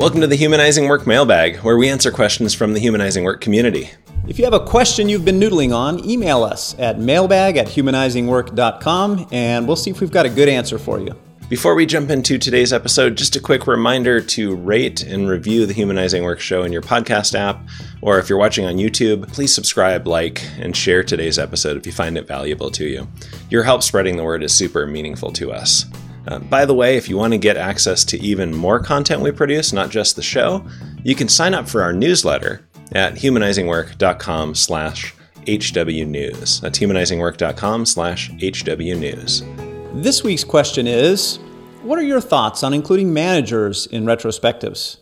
[0.00, 3.90] Welcome to the Humanizing Work mailbag, where we answer questions from the Humanizing Work community.
[4.26, 9.28] If you have a question you've been noodling on, email us at mailbag at humanizingwork.com
[9.30, 11.14] and we'll see if we've got a good answer for you.
[11.50, 15.74] Before we jump into today's episode, just a quick reminder to rate and review the
[15.74, 17.60] Humanizing Work show in your podcast app,
[18.00, 21.92] or if you're watching on YouTube, please subscribe, like, and share today's episode if you
[21.92, 23.06] find it valuable to you.
[23.50, 25.84] Your help spreading the word is super meaningful to us.
[26.26, 29.32] Uh, by the way, if you want to get access to even more content we
[29.32, 30.64] produce, not just the show,
[31.02, 35.14] you can sign up for our newsletter at humanizingwork.com slash
[35.46, 36.60] hwnews.
[36.60, 40.02] That's humanizingwork.com slash hwnews.
[40.02, 41.38] This week's question is
[41.82, 44.98] What are your thoughts on including managers in retrospectives?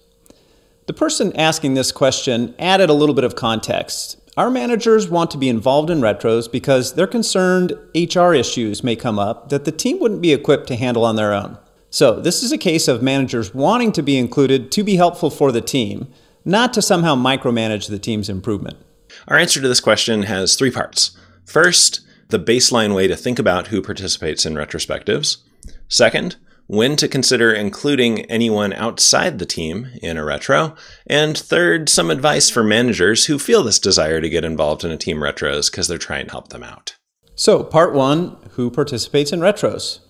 [0.87, 4.17] The person asking this question added a little bit of context.
[4.39, 9.19] Our managers want to be involved in retros because they're concerned HR issues may come
[9.19, 11.59] up that the team wouldn't be equipped to handle on their own.
[11.91, 15.51] So, this is a case of managers wanting to be included to be helpful for
[15.51, 16.07] the team,
[16.45, 18.77] not to somehow micromanage the team's improvement.
[19.27, 21.19] Our answer to this question has three parts.
[21.45, 25.39] First, the baseline way to think about who participates in retrospectives.
[25.89, 26.37] Second,
[26.69, 30.77] when to consider including anyone outside the team in a retro.
[31.07, 34.97] And third, some advice for managers who feel this desire to get involved in a
[34.97, 36.95] team retros because they're trying to help them out.
[37.35, 40.01] So, part one who participates in retros?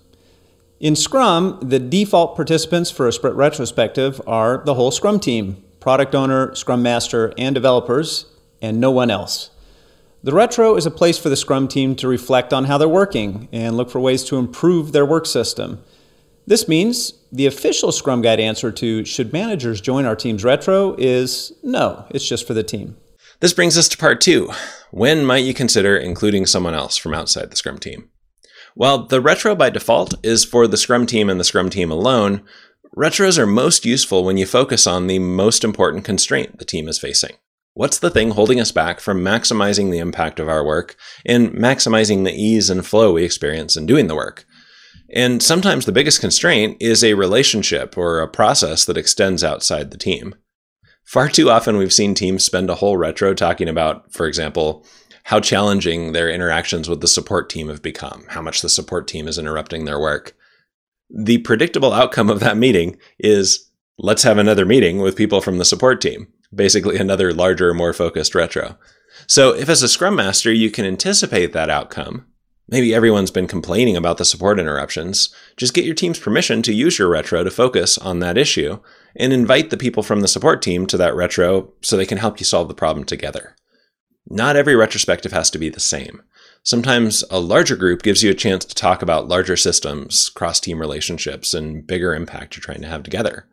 [0.80, 6.14] In Scrum, the default participants for a sprint retrospective are the whole Scrum team product
[6.14, 8.26] owner, Scrum master, and developers,
[8.60, 9.50] and no one else.
[10.24, 13.48] The retro is a place for the Scrum team to reflect on how they're working
[13.52, 15.82] and look for ways to improve their work system.
[16.48, 21.52] This means the official Scrum Guide answer to should managers join our team's retro is
[21.62, 22.96] no, it's just for the team.
[23.40, 24.50] This brings us to part two.
[24.90, 28.08] When might you consider including someone else from outside the Scrum team?
[28.74, 32.40] While the retro by default is for the Scrum team and the Scrum team alone,
[32.96, 36.98] retros are most useful when you focus on the most important constraint the team is
[36.98, 37.36] facing.
[37.74, 42.24] What's the thing holding us back from maximizing the impact of our work and maximizing
[42.24, 44.46] the ease and flow we experience in doing the work?
[45.10, 49.98] And sometimes the biggest constraint is a relationship or a process that extends outside the
[49.98, 50.34] team.
[51.04, 54.84] Far too often, we've seen teams spend a whole retro talking about, for example,
[55.24, 59.26] how challenging their interactions with the support team have become, how much the support team
[59.26, 60.36] is interrupting their work.
[61.08, 65.64] The predictable outcome of that meeting is let's have another meeting with people from the
[65.64, 68.78] support team basically another larger, more focused retro.
[69.26, 72.26] So if as a scrum master you can anticipate that outcome,
[72.68, 76.98] maybe everyone's been complaining about the support interruptions, just get your team's permission to use
[76.98, 78.78] your retro to focus on that issue
[79.16, 82.38] and invite the people from the support team to that retro so they can help
[82.38, 83.56] you solve the problem together.
[84.30, 86.22] Not every retrospective has to be the same.
[86.62, 90.78] Sometimes a larger group gives you a chance to talk about larger systems, cross team
[90.78, 93.46] relationships, and bigger impact you're trying to have together.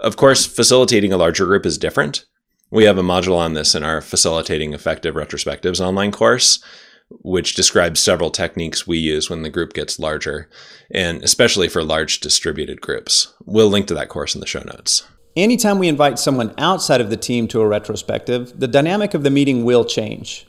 [0.00, 2.24] Of course, facilitating a larger group is different.
[2.70, 6.62] We have a module on this in our Facilitating Effective Retrospectives online course,
[7.08, 10.48] which describes several techniques we use when the group gets larger,
[10.90, 13.32] and especially for large distributed groups.
[13.44, 15.06] We'll link to that course in the show notes.
[15.36, 19.30] Anytime we invite someone outside of the team to a retrospective, the dynamic of the
[19.30, 20.46] meeting will change.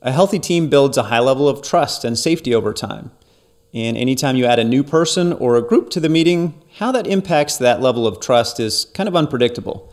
[0.00, 3.10] A healthy team builds a high level of trust and safety over time.
[3.74, 7.06] And anytime you add a new person or a group to the meeting, how that
[7.06, 9.92] impacts that level of trust is kind of unpredictable.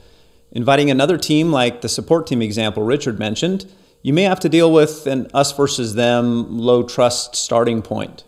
[0.51, 3.65] Inviting another team, like the support team example Richard mentioned,
[4.05, 8.23] you may have to deal with an us versus them low trust starting point.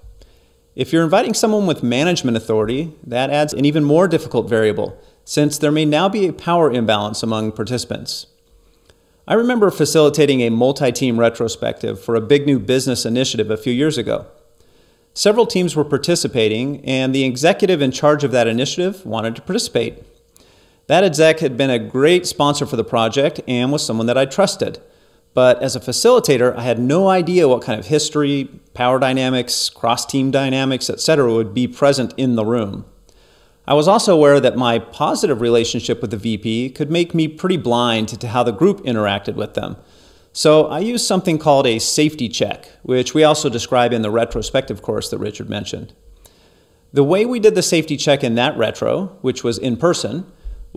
[0.76, 5.60] If you're inviting someone with management authority, that adds an even more difficult variable, since
[5.60, 8.26] there may now be a power imbalance among participants.
[9.28, 13.72] I remember facilitating a multi team retrospective for a big new business initiative a few
[13.72, 14.26] years ago.
[15.14, 20.04] Several teams were participating, and the executive in charge of that initiative wanted to participate.
[20.88, 24.26] That exec had been a great sponsor for the project and was someone that I
[24.26, 24.82] trusted.
[25.38, 30.03] But as a facilitator, I had no idea what kind of history, power dynamics, cross
[30.03, 32.85] team dynamics, etc., would be present in the room.
[33.67, 37.58] I was also aware that my positive relationship with the VP could make me pretty
[37.58, 39.78] blind to how the group interacted with them.
[40.34, 44.82] So I used something called a safety check, which we also describe in the retrospective
[44.82, 45.94] course that Richard mentioned.
[46.94, 50.26] The way we did the safety check in that retro, which was in person,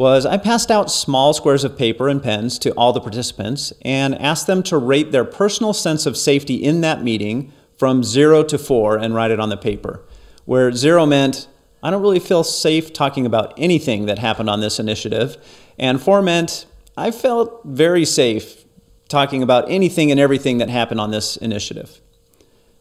[0.00, 4.19] was I passed out small squares of paper and pens to all the participants and
[4.19, 8.56] asked them to rate their personal sense of safety in that meeting from zero to
[8.56, 10.02] four and write it on the paper.
[10.47, 11.49] Where zero meant,
[11.82, 15.37] I don't really feel safe talking about anything that happened on this initiative,
[15.79, 16.64] and four meant,
[16.96, 18.64] I felt very safe
[19.11, 22.00] talking about anything and everything that happened on this initiative.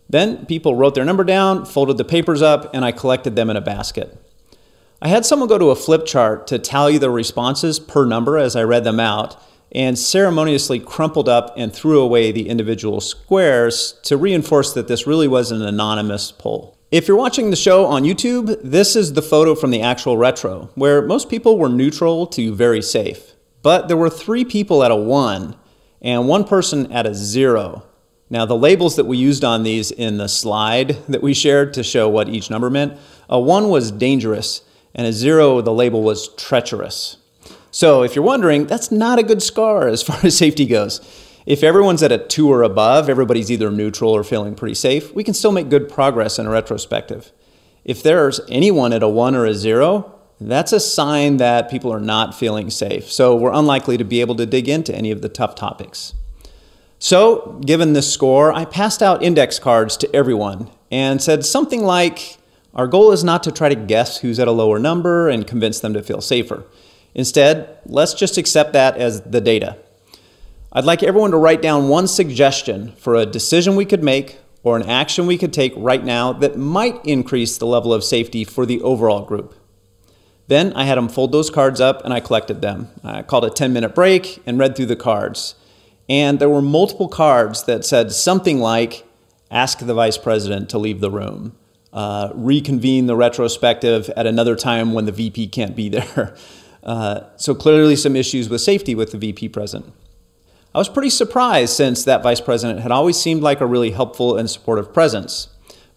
[0.07, 3.57] Then people wrote their number down, folded the papers up, and I collected them in
[3.57, 4.17] a basket.
[5.01, 8.57] I had someone go to a flip chart to tally the responses per number as
[8.57, 9.41] I read them out,
[9.71, 15.27] and ceremoniously crumpled up and threw away the individual squares to reinforce that this really
[15.27, 16.77] was an anonymous poll.
[16.91, 20.69] If you're watching the show on YouTube, this is the photo from the actual retro,
[20.75, 23.35] where most people were neutral to very safe.
[23.61, 25.55] But there were three people at a one
[26.01, 27.83] and one person at a zero.
[28.29, 31.83] Now, the labels that we used on these in the slide that we shared to
[31.83, 32.97] show what each number meant
[33.29, 34.61] a one was dangerous,
[34.95, 37.17] and a zero, the label was treacherous.
[37.71, 40.99] So, if you're wondering, that's not a good scar as far as safety goes.
[41.45, 45.23] If everyone's at a two or above, everybody's either neutral or feeling pretty safe, we
[45.23, 47.31] can still make good progress in a retrospective.
[47.85, 51.99] If there's anyone at a one or a zero, that's a sign that people are
[51.99, 53.11] not feeling safe.
[53.11, 56.13] So we're unlikely to be able to dig into any of the tough topics.
[57.01, 62.37] So, given this score, I passed out index cards to everyone and said something like
[62.73, 65.79] Our goal is not to try to guess who's at a lower number and convince
[65.79, 66.65] them to feel safer.
[67.15, 69.77] Instead, let's just accept that as the data.
[70.71, 74.77] I'd like everyone to write down one suggestion for a decision we could make or
[74.77, 78.65] an action we could take right now that might increase the level of safety for
[78.65, 79.55] the overall group.
[80.47, 82.89] Then I had them fold those cards up and I collected them.
[83.03, 85.55] I called a 10 minute break and read through the cards.
[86.07, 89.05] And there were multiple cards that said something like
[89.51, 91.55] ask the vice president to leave the room,
[91.93, 96.35] uh, reconvene the retrospective at another time when the VP can't be there.
[96.83, 99.93] Uh, so clearly, some issues with safety with the VP present.
[100.73, 104.37] I was pretty surprised since that vice president had always seemed like a really helpful
[104.37, 105.49] and supportive presence.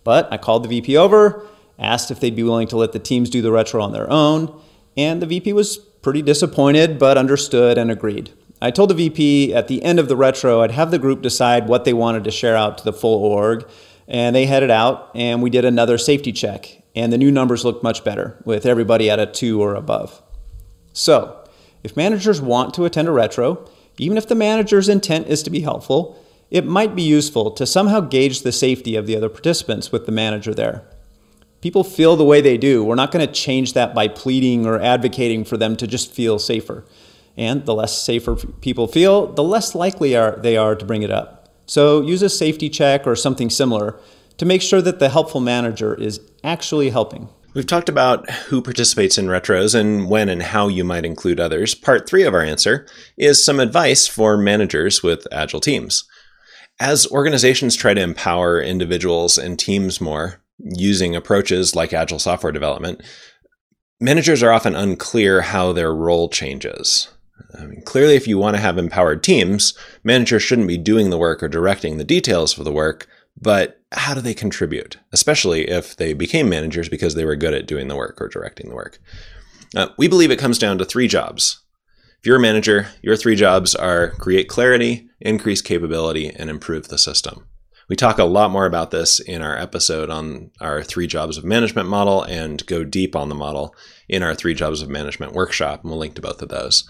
[0.02, 1.46] But I called the VP over
[1.78, 4.60] asked if they'd be willing to let the teams do the retro on their own,
[4.96, 8.30] and the VP was pretty disappointed but understood and agreed.
[8.60, 11.66] I told the VP at the end of the retro I'd have the group decide
[11.66, 13.66] what they wanted to share out to the full org,
[14.08, 17.82] and they headed out and we did another safety check, and the new numbers looked
[17.82, 20.22] much better with everybody at a 2 or above.
[20.92, 21.38] So,
[21.82, 23.68] if managers want to attend a retro,
[23.98, 28.00] even if the manager's intent is to be helpful, it might be useful to somehow
[28.00, 30.84] gauge the safety of the other participants with the manager there
[31.62, 32.84] people feel the way they do.
[32.84, 36.38] We're not going to change that by pleading or advocating for them to just feel
[36.38, 36.84] safer.
[37.34, 41.10] And the less safer people feel, the less likely are they are to bring it
[41.10, 41.41] up.
[41.72, 43.98] So use a safety check or something similar
[44.36, 47.30] to make sure that the helpful manager is actually helping.
[47.54, 51.74] We've talked about who participates in retros and when and how you might include others.
[51.74, 52.86] Part three of our answer
[53.16, 56.04] is some advice for managers with agile teams.
[56.78, 63.00] As organizations try to empower individuals and teams more, using approaches like agile software development,
[63.98, 67.08] managers are often unclear how their role changes.
[67.58, 71.18] I mean, clearly, if you want to have empowered teams, managers shouldn't be doing the
[71.18, 73.06] work or directing the details for the work,
[73.40, 77.66] but how do they contribute, especially if they became managers because they were good at
[77.66, 78.98] doing the work or directing the work?
[79.74, 81.62] Uh, we believe it comes down to three jobs.
[82.18, 86.98] If you're a manager, your three jobs are create clarity, increase capability, and improve the
[86.98, 87.46] system.
[87.88, 91.44] We talk a lot more about this in our episode on our three jobs of
[91.44, 93.74] management model and go deep on the model
[94.08, 95.82] in our three jobs of management workshop.
[95.82, 96.88] And we'll link to both of those.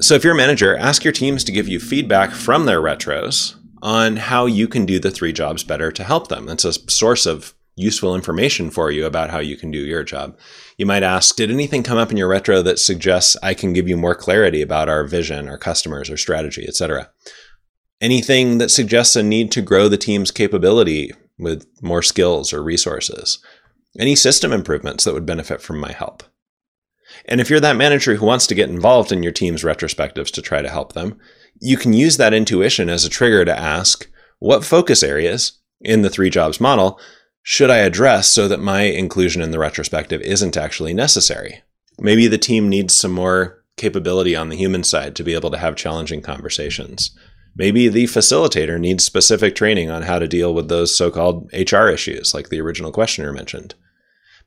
[0.00, 3.56] So, if you're a manager, ask your teams to give you feedback from their retros
[3.82, 6.46] on how you can do the three jobs better to help them.
[6.46, 10.38] That's a source of useful information for you about how you can do your job.
[10.78, 13.86] You might ask, did anything come up in your retro that suggests I can give
[13.86, 17.10] you more clarity about our vision, our customers, our strategy, etc.?
[18.00, 23.38] anything that suggests a need to grow the team's capability with more skills or resources,
[23.98, 26.22] any system improvements that would benefit from my help.
[27.24, 30.42] And if you're that manager who wants to get involved in your team's retrospectives to
[30.42, 31.18] try to help them,
[31.60, 34.08] you can use that intuition as a trigger to ask
[34.38, 37.00] what focus areas in the three jobs model
[37.48, 41.62] should I address so that my inclusion in the retrospective isn't actually necessary?
[41.96, 45.58] Maybe the team needs some more capability on the human side to be able to
[45.58, 47.16] have challenging conversations.
[47.54, 51.86] Maybe the facilitator needs specific training on how to deal with those so called HR
[51.86, 53.76] issues, like the original questioner mentioned.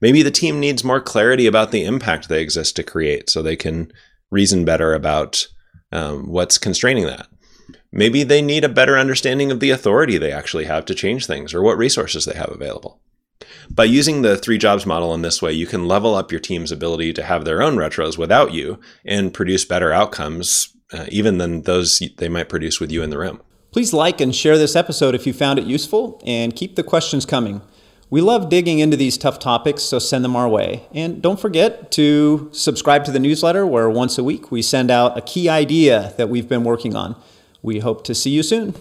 [0.01, 3.56] Maybe the team needs more clarity about the impact they exist to create so they
[3.56, 3.91] can
[4.32, 5.48] reason better about
[5.91, 7.27] um, what's constraining that.
[7.91, 11.53] Maybe they need a better understanding of the authority they actually have to change things
[11.53, 13.01] or what resources they have available.
[13.70, 16.72] By using the three jobs model in this way, you can level up your team's
[16.72, 21.63] ability to have their own retros without you and produce better outcomes uh, even than
[21.63, 23.41] those they might produce with you in the room.
[23.72, 27.25] Please like and share this episode if you found it useful, and keep the questions
[27.25, 27.62] coming.
[28.12, 30.88] We love digging into these tough topics, so send them our way.
[30.94, 35.16] And don't forget to subscribe to the newsletter, where once a week we send out
[35.16, 37.16] a key idea that we've been working on.
[37.62, 38.74] We hope to see you soon.